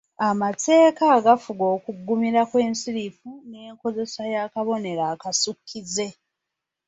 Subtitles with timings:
[0.29, 6.07] Amateeka agafuga okuggumira kw’ensirifu n’enkozesa y’akabonero akasukkize.